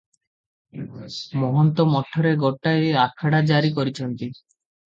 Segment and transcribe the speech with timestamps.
[1.43, 4.33] ମହନ୍ତ ମଠରେ ଗୋଟାଏ ଆଖଡା ଜାରି କରିଛନ୍ତି।